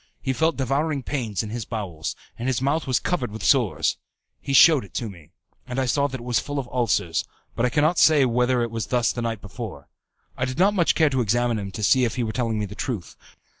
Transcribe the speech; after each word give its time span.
He 0.19 0.33
felt 0.33 0.57
devouring 0.57 1.03
pains 1.03 1.43
in 1.43 1.51
his 1.51 1.63
bowels, 1.63 2.15
and 2.35 2.47
his 2.49 2.59
mouth 2.59 2.87
was 2.87 2.99
covered 2.99 3.29
with 3.29 3.43
sores. 3.45 3.97
He 4.41 4.51
shewed 4.51 4.83
it 4.83 4.99
me, 4.99 5.29
and 5.67 5.77
I 5.79 5.85
saw 5.85 6.05
it 6.05 6.19
was 6.19 6.39
full 6.39 6.57
of 6.57 6.67
ulcers, 6.69 7.23
but 7.55 7.67
I 7.67 7.69
cannot 7.69 7.99
say 7.99 8.25
whether 8.25 8.63
it 8.63 8.71
was 8.71 8.87
thus 8.87 9.11
the 9.11 9.21
night 9.21 9.41
before. 9.41 9.89
I 10.35 10.45
did 10.45 10.57
not 10.57 10.73
much 10.73 10.95
care 10.95 11.11
to 11.11 11.21
examine 11.21 11.59
him 11.59 11.69
to 11.73 11.83
see 11.83 12.03
if 12.03 12.15
he 12.15 12.23
were 12.23 12.31
telling 12.33 12.57
me 12.57 12.65
the 12.65 12.73
truth. 12.73 13.15